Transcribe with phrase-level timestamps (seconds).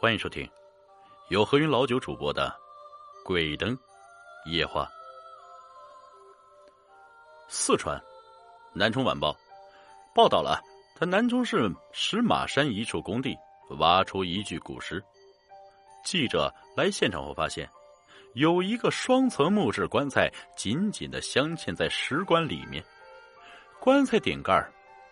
[0.00, 0.48] 欢迎收听
[1.26, 2.56] 由何云老九主播的
[3.24, 3.76] 《鬼灯
[4.46, 4.84] 夜话》。
[7.48, 8.00] 四川
[8.72, 9.36] 南充晚报
[10.14, 10.62] 报道了，
[10.94, 13.36] 在南充市石马山一处工地
[13.80, 15.02] 挖出一具古尸。
[16.04, 17.68] 记者来现场后发现，
[18.34, 22.80] 有一个双层木质棺材紧紧的镶嵌在石棺里面，
[23.80, 24.64] 棺材顶盖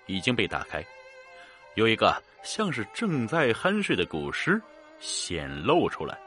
[0.07, 0.81] 已经被打开，
[1.75, 4.63] 有一个像是正在酣睡的古尸。
[4.99, 6.19] 显露出来，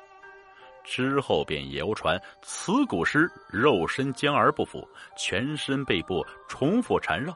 [0.83, 4.87] 之后便谣传此古尸肉身僵而不腐，
[5.17, 7.35] 全身背部重复缠绕，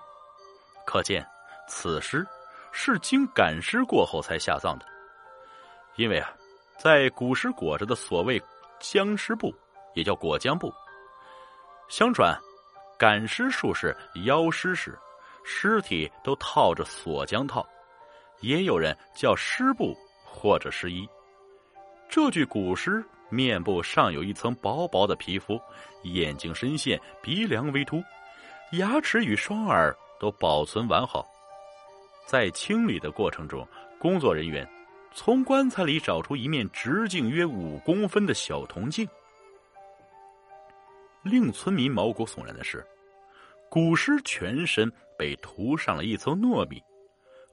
[0.86, 1.26] 可见
[1.68, 2.26] 此尸
[2.72, 4.86] 是经赶尸过后才下葬的。
[5.96, 6.34] 因为啊，
[6.78, 8.42] 在古尸裹着的所谓
[8.80, 9.54] 僵尸布，
[9.94, 10.74] 也叫裹僵布。
[11.88, 12.36] 相传，
[12.98, 13.96] 赶尸术士
[14.26, 14.98] 妖尸时，
[15.44, 17.64] 尸体都套着锁僵套，
[18.40, 19.96] 也有人叫尸布
[20.26, 21.08] 或者尸衣。
[22.10, 25.60] 这具古尸面部上有一层薄薄的皮肤，
[26.04, 28.04] 眼睛深陷，鼻梁微凸，
[28.74, 31.26] 牙齿与双耳都保存完好。
[32.28, 33.68] 在清理的过程中，
[34.00, 34.68] 工作人员
[35.14, 39.08] 从棺材里找出一面直径约五公分的小铜镜。
[41.24, 42.86] 令村民毛骨悚然的是，
[43.70, 46.84] 古尸全身被涂上了一层糯米。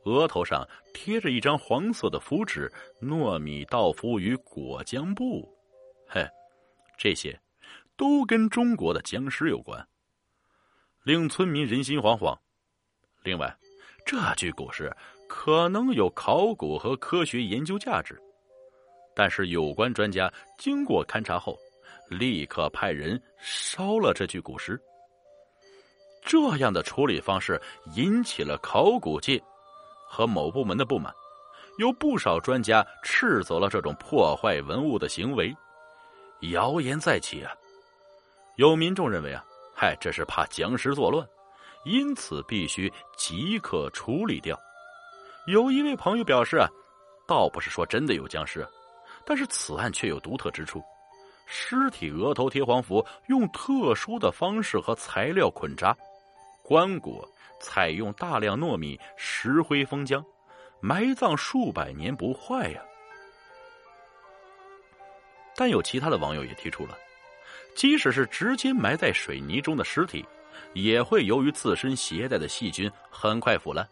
[0.05, 5.49] 额头上贴着一张黄色的符纸，糯米倒伏于果浆布，
[6.09, 6.27] 嘿，
[6.97, 7.39] 这些
[7.97, 9.87] 都跟中国的僵尸有关，
[11.05, 12.37] 令村民人心惶惶。
[13.23, 13.55] 另外，
[14.07, 14.91] 这具古尸
[15.29, 18.19] 可能有考古和科学研究价值，
[19.15, 21.59] 但是有关专家经过勘察后，
[22.09, 24.81] 立刻派人烧了这具古尸。
[26.25, 27.61] 这样的处理方式
[27.95, 29.43] 引起了考古界。
[30.11, 31.15] 和某部门的不满，
[31.79, 35.57] 有不少专家斥责了这种破坏文物的行为，
[36.51, 37.53] 谣言再起啊！
[38.57, 41.25] 有民众认为啊，嗨，这是怕僵尸作乱，
[41.85, 44.59] 因此必须即刻处理掉。
[45.47, 46.69] 有一位朋友表示啊，
[47.27, 48.67] 倒不是说真的有僵尸，
[49.25, 50.83] 但是此案却有独特之处：
[51.47, 55.97] 尸体额头贴黄符，用特殊的方式和材料捆扎，
[56.71, 57.29] 棺椁。
[57.63, 60.25] 采用大量糯米、石灰封浆，
[60.81, 62.81] 埋葬数百年不坏呀。
[65.55, 66.97] 但有其他的网友也提出了，
[67.77, 70.25] 即使是直接埋在水泥中的尸体，
[70.73, 73.87] 也会由于自身携带的细菌很快腐烂，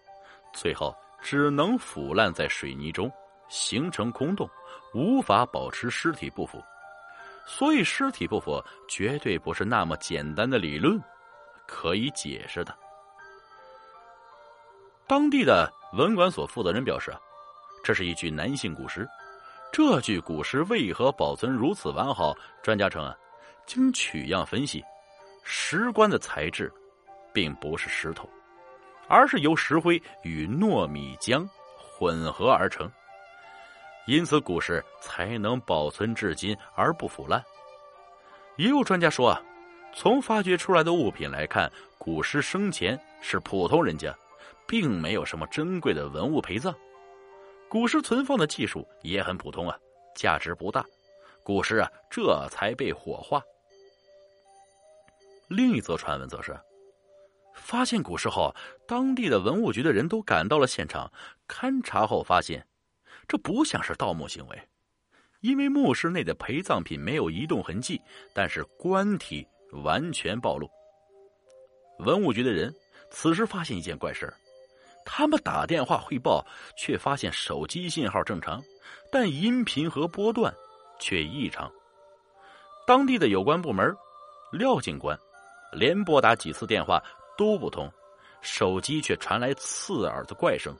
[0.55, 3.13] 最后只能腐烂在水泥中，
[3.51, 4.49] 形成空洞，
[4.95, 6.59] 无法保持尸体不腐。
[7.45, 10.99] 所以，尸体不腐绝对不是那么简单的理论
[11.69, 12.75] 可以解释的。
[15.07, 17.15] 当地的文管所负责人表示
[17.85, 19.07] ：“这是一具男性古尸，
[19.71, 22.35] 这具古尸为何保存如此完好？
[22.63, 23.15] 专家称啊，
[23.67, 24.83] 经取样分析，
[25.45, 26.73] 石棺的材质
[27.33, 28.29] 并不是石头，
[29.09, 31.47] 而是由石灰与糯米浆
[31.77, 32.91] 混合而成，
[34.07, 37.43] 因此古尸才能保存至今而不腐烂。”
[38.57, 39.41] 也有专家说啊，
[39.95, 44.15] 从发掘出来的物品来看，古尸生前是普通人家。
[44.71, 46.75] 并没有什么珍贵的文物陪葬，
[47.71, 49.75] 古尸存放的技术也很普通啊，
[50.15, 50.85] 价值不大。
[51.43, 53.43] 古尸啊，这才被火化。
[55.49, 56.55] 另一则传闻则是，
[57.55, 58.55] 发现古尸后，
[58.87, 61.11] 当地的文物局的人都赶到了现场
[61.49, 62.67] 勘查后发现，
[63.27, 64.69] 这不像是盗墓行为，
[65.41, 68.03] 因为墓室内的陪葬品没有移动痕迹，
[68.35, 70.69] 但是棺体完全暴露。
[72.01, 72.75] 文物局的人
[73.11, 74.33] 此时发现一件怪事
[75.05, 76.47] 他们打电话汇报，
[76.77, 78.63] 却发现手机信号正常，
[79.11, 80.55] 但音频和波段
[81.01, 81.73] 却异常。
[82.87, 83.95] 当地的有关部门，
[84.53, 85.19] 廖警官
[85.73, 87.03] 连拨打几次电话
[87.37, 87.91] 都不通，
[88.43, 90.77] 手机却传来刺耳的怪声。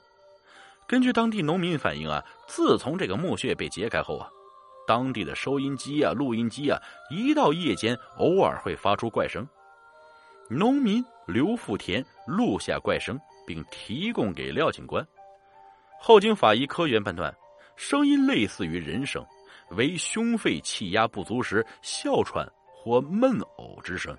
[0.87, 4.29] 根据当地农民反映啊，自从这个墓穴被揭开后啊，
[4.89, 6.81] 当地的收音机啊、录音机啊，
[7.11, 9.47] 一到夜间偶尔会发出怪声。
[10.49, 13.19] 农民刘富田录下怪声。
[13.49, 15.03] 并提供给廖警官，
[15.99, 17.35] 后经法医科研判断，
[17.75, 19.25] 声音类似于人声，
[19.71, 24.15] 为胸肺气压不足时哮喘或闷呕之声。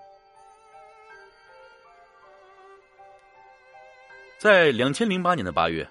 [4.37, 5.89] 在两千零八年的八月，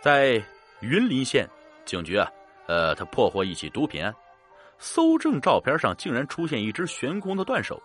[0.00, 0.42] 在
[0.80, 1.48] 云林县
[1.84, 2.28] 警局啊，
[2.68, 4.14] 呃，他破获一起毒品案，
[4.78, 7.82] 搜证照片上竟然出现一只悬空的断手，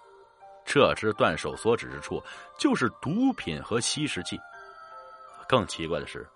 [0.65, 2.21] 这只断手所指之处
[2.59, 4.37] 就是毒品和吸食器。
[5.47, 6.27] 更奇怪的是，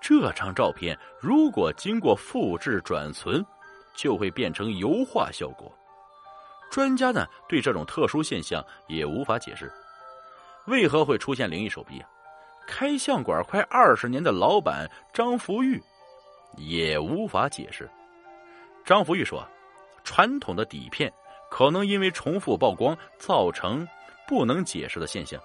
[0.00, 3.44] 这张照片如果经过复制转存，
[3.94, 5.70] 就会变成油画效果。
[6.70, 9.70] 专家呢对这种特殊现象也无法解释，
[10.66, 12.08] 为何会出现灵异手臂啊？
[12.66, 15.82] 开相馆快二十年的老板张福玉
[16.56, 17.88] 也无法解释。
[18.84, 19.46] 张福玉说
[20.04, 21.12] ：“传统的底片
[21.50, 23.86] 可能因为重复曝光造成
[24.26, 25.40] 不能解释的现象，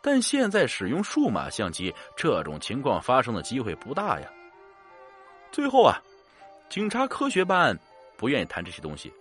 [0.00, 4.28] 但现在使用数码相机，这种情况发生的机会不大呀。”
[5.52, 6.00] 最后啊，
[6.70, 7.78] 警察科学办
[8.16, 9.12] 不愿意谈这些东西。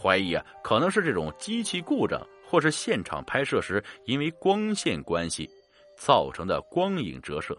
[0.00, 5.50] 怀疑啊，可能是这种机器故障，或是现场拍摄时因为光线关系
[5.96, 7.58] 造成的光影折射，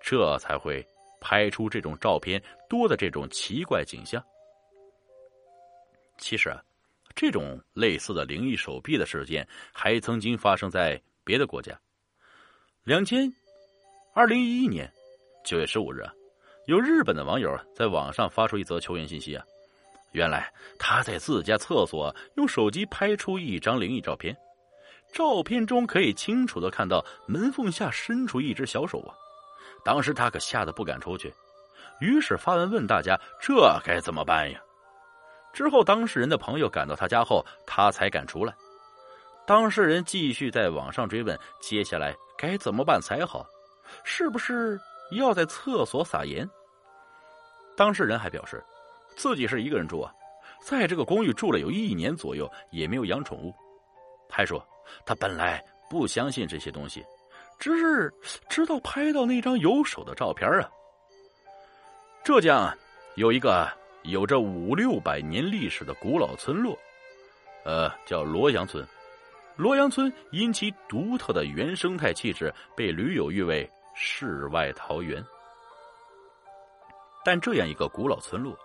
[0.00, 0.84] 这才会
[1.20, 4.22] 拍出这种照片多的这种奇怪景象。
[6.18, 6.62] 其实啊，
[7.14, 11.78] 这种类似的灵异手臂的事件还曾经发生在别的国家。
[12.84, 13.32] 两千
[14.14, 14.90] 二零一一年
[15.44, 16.12] 九月十五日啊，
[16.66, 19.44] 有日本的网友在网上发出一则求援信息啊。
[20.12, 24.36] 原来他在自家厕所用手机拍出一张灵异照片，
[25.12, 29.14] 照片中可以清楚的看到门缝下伸出一只小手啊！
[29.84, 31.32] 当时他可吓得不敢出去，
[32.00, 34.60] 于是发文问大家这该怎么办呀？
[35.52, 38.54] 之后当事人的朋友赶到他家后，他才敢出来。
[39.46, 43.44] 当事人继续在网上追问，接下来该怎么办才好？
[44.04, 44.78] 是不是
[45.12, 46.48] 要在厕所撒盐？
[47.76, 48.62] 当事人还表示。
[49.16, 50.14] 自己是一个人住啊，
[50.64, 53.52] 在这个公寓住了有一年左右，也没有养宠物。
[54.30, 54.64] 还说
[55.04, 57.04] 他本来不相信这些东西，
[57.60, 58.12] 只是
[58.48, 60.68] 直到拍到那张有手的照片啊。
[62.24, 62.76] 浙江
[63.14, 63.70] 有一个
[64.02, 66.76] 有着五六百年历史的古老村落，
[67.64, 68.84] 呃，叫罗阳村。
[69.56, 75.24] 罗阳村因其独特的原生态气质，被驴友誉为世外桃源。
[77.24, 78.58] 但这样一个古老村落。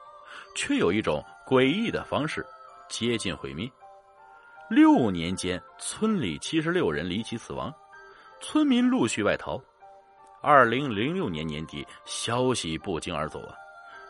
[0.53, 2.45] 却有一种诡异的方式
[2.89, 3.69] 接近毁灭。
[4.69, 7.73] 六年间，村里七十六人离奇死亡，
[8.47, 9.59] 村民陆续外逃。
[10.39, 13.55] 二零零六年年底，消息不胫而走啊，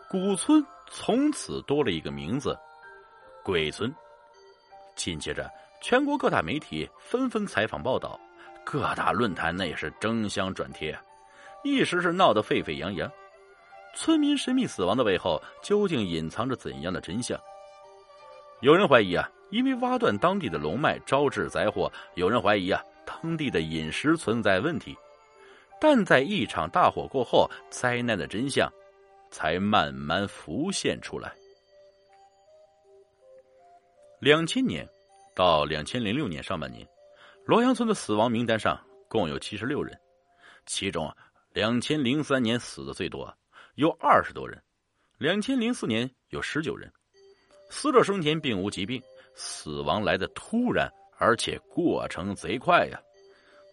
[0.09, 0.61] 古村
[0.91, 2.53] 从此多了一个名字——
[3.45, 3.95] 鬼村。
[4.93, 5.49] 紧接着，
[5.79, 8.19] 全国各大媒体纷纷采访报道，
[8.65, 10.93] 各大论坛那也是争相转贴，
[11.63, 13.09] 一时是闹得沸沸扬扬。
[13.95, 17.39] 村民神秘死亡的背后究竟隐藏着怎样的真相？
[18.59, 24.95] 有人怀疑啊，因为挖断当地的龙脉招致灾祸；有人怀疑啊，当地的饮食存在问题。
[25.79, 28.71] 但在一场大火过后，灾难的真相
[29.29, 31.33] 才慢慢浮现出来。
[34.19, 34.87] 两千年
[35.35, 36.87] 到两千零六年上半年，
[37.45, 39.99] 罗阳村的死亡名单上共有七十六人，
[40.65, 41.15] 其中啊
[41.51, 43.31] 两千零三年死的最多。
[43.75, 44.59] 有二十多人，
[45.17, 46.91] 两千零四年有十九人，
[47.69, 49.03] 死者生前并无疾病，
[49.35, 52.99] 死亡来的突然，而且过程贼快呀！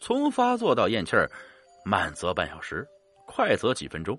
[0.01, 1.31] 从发作到咽气儿，
[1.85, 2.87] 慢则半小时，
[3.27, 4.19] 快则几分钟，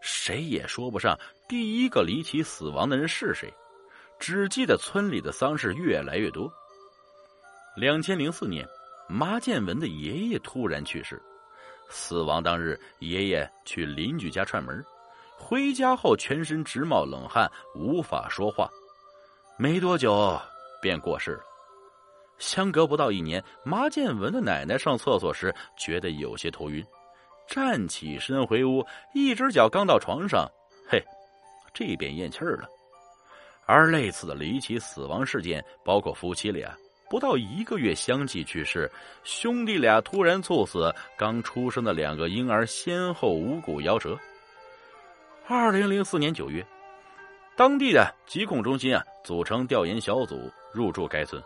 [0.00, 1.18] 谁也说不上
[1.48, 3.52] 第一个离奇死亡的人是谁，
[4.18, 6.52] 只记得村里的丧事越来越多。
[7.76, 8.66] 两千零四年，
[9.08, 11.22] 麻建文的爷爷突然去世，
[11.88, 14.84] 死亡当日，爷爷去邻居家串门。
[15.38, 18.68] 回家后，全身直冒冷汗，无法说话，
[19.56, 20.38] 没多久
[20.82, 21.49] 便过世了。
[22.40, 26.84] 相隔不到一年，马建文的奶奶上厕所时觉得有些头晕，
[27.46, 30.50] 站起身回屋，一只脚刚到床上，
[30.88, 31.00] 嘿，
[31.72, 32.68] 这边咽气儿了。
[33.66, 36.76] 而类似的离奇死亡事件，包括夫妻俩
[37.08, 38.90] 不到一个月相继去世，
[39.22, 44.18] 兄弟俩突然猝死，刚出生的两个婴儿先后无骨夭折。
[45.46, 46.66] 二零零四年九月，
[47.56, 51.40] 当地的疾控中心啊组成调研小组入驻该村，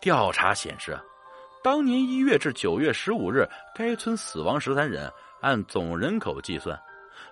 [0.00, 1.02] 调查显示啊，
[1.62, 6.80] 当年一月至九月十五日，该村死亡十三人，按总人口计算，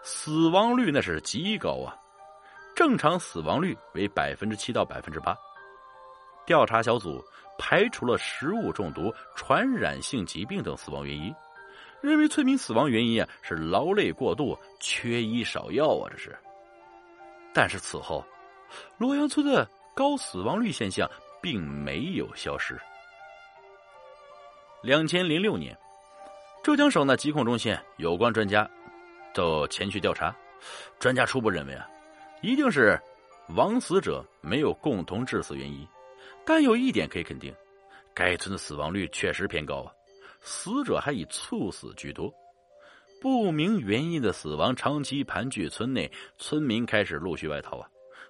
[0.03, 1.97] 死亡率那是极高啊，
[2.77, 5.37] 正常死亡率为百分之七到百分之八。
[6.45, 7.25] 调查小组
[7.59, 11.35] 排除了食物中毒、传染性疾病等死亡原因。
[12.01, 16.39] 认为村民死亡原因啊是劳累过度、缺医少药啊，这是。
[17.53, 18.25] 但是此后，
[18.99, 21.11] 洛阳村的高死亡率现象
[21.41, 22.79] 并没有消失。
[24.83, 25.77] 两千零六年，
[26.63, 28.69] 浙江省的疾控中心有关专家
[29.35, 30.35] 都前去调查，
[30.99, 31.89] 专家初步认为啊，
[32.43, 33.01] 一定是
[33.57, 35.87] 亡死者没有共同致死原因，
[36.47, 37.55] 但有一点可以肯定，
[38.15, 39.93] 该村的死亡率确实偏高啊。
[40.41, 42.33] 死者还以猝死居多，
[43.21, 47.89] 不明原因的死亡长期盘踞村内，村民开始陆续外逃啊，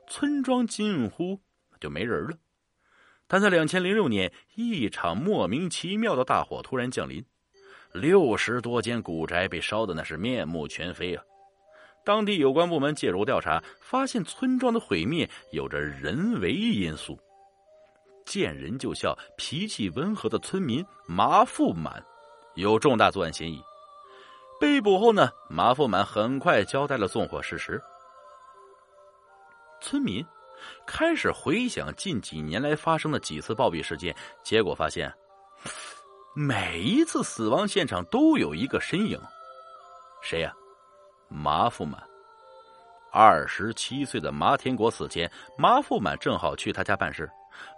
[0.09, 1.39] 村庄近乎
[1.79, 2.35] 就没人了。
[3.31, 7.23] 但在两千零六年，一场莫名其妙的大火突然降临，
[7.93, 11.23] 六十多间古宅被烧的那是面目全非啊！
[12.07, 17.19] 当地有关部门介入调查，发现村庄的毁灭有着人为因素。
[18.25, 22.03] 见人就笑、脾气温和的村民马富满
[22.55, 23.63] 有重大作案嫌疑。
[24.59, 27.79] 被捕后呢，马富满很快交代了纵火事实。
[29.83, 30.25] 村民。
[30.87, 35.13] 开始回想近几年来发生的几次暴毙事件，结果发现，
[36.35, 39.21] 每一次死亡现场都有一个身影，
[40.23, 40.53] 谁呀？
[41.29, 42.03] 马富满。
[43.11, 47.29] 二十七岁的麻天国死前，麻富满正好去他家办事。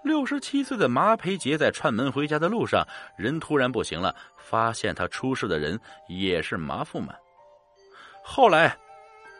[0.04, 7.16] 六十七岁的麻培杰在串门回家的路上，人突然不行了，发现他出事的人也是麻富满。
[8.22, 8.76] 后来，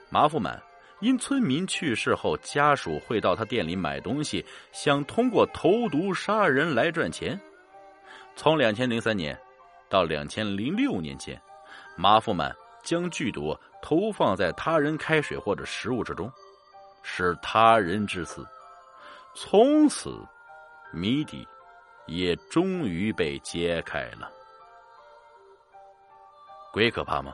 [0.09, 0.63] 麻富满。
[1.00, 7.40] 因村民去世后，家属会到他店里买东西，想通过投毒杀人来赚钱。
[8.37, 9.38] 从两千零三年
[9.88, 11.40] 到两千零六年间，
[11.97, 16.30] 马富满将剧毒投放在他人开水或者食物之中，
[17.02, 18.47] 使他人致死。
[19.35, 20.19] 从此，
[20.92, 21.47] 谜底
[22.07, 24.30] 也终于被揭开了。
[26.73, 27.33] 鬼可怕吗？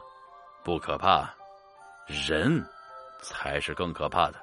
[0.63, 1.29] 不可怕，
[2.07, 2.65] 人。
[3.21, 4.41] 才是更可怕的。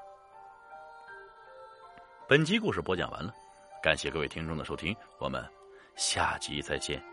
[2.28, 3.34] 本集故事播讲完了，
[3.82, 5.44] 感谢各位听众的收听，我们
[5.96, 7.13] 下集再见。